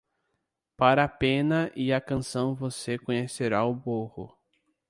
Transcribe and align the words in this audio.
Para 0.75 1.03
a 1.03 1.07
pena 1.07 1.71
e 1.75 1.93
a 1.93 2.01
canção 2.01 2.55
você 2.55 2.97
conhecerá 2.97 3.63
o 3.63 3.75
burro. 3.75 4.35